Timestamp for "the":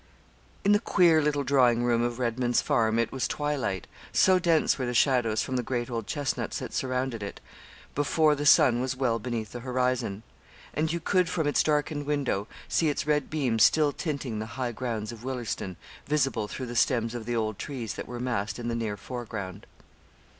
0.71-0.79, 4.87-4.95, 5.57-5.61, 8.33-8.47, 9.51-9.59, 14.39-14.47, 16.65-16.75, 17.27-17.35, 18.69-18.73